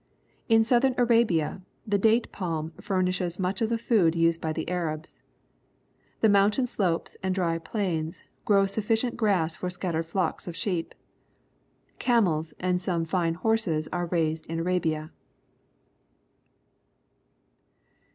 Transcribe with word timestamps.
In 0.49 0.63
southern 0.63 0.95
Arabia 0.97 1.61
the 1.85 1.99
date 1.99 2.31
palm 2.31 2.71
furnishes 2.81 3.37
much 3.39 3.61
of 3.61 3.69
the 3.69 3.77
food 3.77 4.15
used 4.15 4.41
by 4.41 4.51
the 4.51 4.67
Arabs. 4.67 5.21
The 6.21 6.27
mountain 6.29 6.65
slopes 6.65 7.15
and 7.21 7.35
dry 7.35 7.59
plains 7.59 8.23
grow 8.43 8.63
suffi 8.63 8.93
cient 8.97 9.15
grass 9.15 9.55
for 9.57 9.69
scattered 9.69 10.07
flocks 10.07 10.47
of 10.47 10.55
sheep. 10.55 10.95
Camels 11.99 12.51
and 12.59 12.81
some 12.81 13.05
fine 13.05 13.35
horses 13.35 13.87
are 13.93 14.07
raised 14.07 14.47
in 14.47 14.61
Arabia. 14.61 15.11